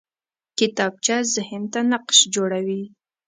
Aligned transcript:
کتابچه 0.57 1.15
ذهن 1.33 1.63
ته 1.71 1.79
نقش 1.91 2.17
جوړوي 2.33 2.81